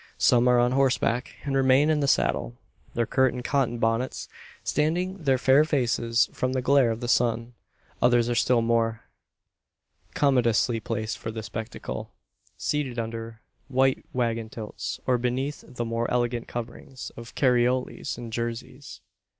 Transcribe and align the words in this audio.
Some 0.17 0.47
are 0.47 0.57
on 0.57 0.71
horseback; 0.71 1.35
and 1.45 1.55
remain 1.55 1.91
in 1.91 1.99
the 1.99 2.07
saddle 2.07 2.57
their 2.95 3.05
curtained 3.05 3.43
cotton 3.43 3.77
bonnets 3.77 4.27
shading 4.65 5.25
their 5.25 5.37
fair 5.37 5.63
faces 5.63 6.27
from 6.33 6.53
the 6.53 6.61
glare 6.63 6.89
of 6.89 7.01
the 7.01 7.07
sun; 7.07 7.53
others 8.01 8.27
are 8.27 8.33
still 8.33 8.63
more 8.63 9.01
commodiously 10.15 10.79
placed 10.79 11.19
for 11.19 11.29
the 11.29 11.43
spectacle 11.43 12.09
seated 12.57 12.97
under 12.97 13.41
white 13.67 14.03
waggon 14.11 14.49
tilts, 14.49 14.99
or 15.05 15.19
beneath 15.19 15.63
the 15.67 15.85
more 15.85 16.09
elegant 16.09 16.47
coverings 16.47 17.11
of 17.15 17.35
"carrioles" 17.35 18.17
and 18.17 18.33
"Jerseys." 18.33 19.01